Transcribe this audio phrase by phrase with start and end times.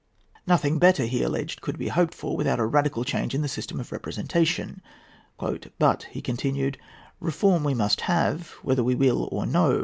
[0.47, 3.79] Nothing better, he alleged, could be hoped for, without a radical change in the system
[3.79, 4.81] of representation.
[5.77, 6.79] "But," he continued,
[7.19, 9.79] "reform we must have, whether we will or no.